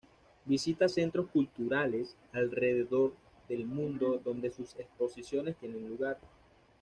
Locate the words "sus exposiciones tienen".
4.49-5.87